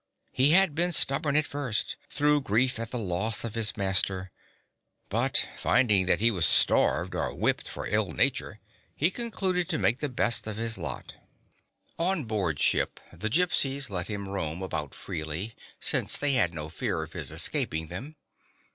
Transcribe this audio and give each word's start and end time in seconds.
He 0.31 0.53
had 0.53 0.73
been 0.73 0.93
stubborn 0.93 1.35
at 1.35 1.45
first, 1.45 1.95
through 2.09 2.41
grief 2.41 2.79
at 2.79 2.89
the 2.89 2.97
loss 2.97 3.43
of 3.43 3.53
his 3.53 3.77
master, 3.77 4.31
but 5.09 5.47
finding 5.59 6.07
that 6.07 6.19
he 6.19 6.31
was 6.31 6.47
starved 6.47 7.13
or 7.13 7.35
whipped 7.35 7.69
for 7.69 7.85
ill 7.85 8.09
nature, 8.11 8.59
he 8.95 9.11
concluded 9.11 9.69
to 9.69 9.77
make 9.77 9.99
the 9.99 10.09
best 10.09 10.47
of 10.47 10.57
his 10.57 10.75
lot. 10.75 11.13
On 11.99 12.23
board 12.23 12.59
ship 12.59 12.99
the 13.13 13.29
Gypsies 13.29 13.91
let 13.91 14.07
him 14.07 14.27
roam 14.27 14.63
about 14.63 14.95
freely, 14.95 15.53
since 15.79 16.17
they 16.17 16.31
had 16.33 16.51
no 16.51 16.67
fear 16.67 17.03
of 17.03 17.13
his 17.13 17.29
escap 17.29 17.71
ing 17.71 17.89
them. 17.89 18.15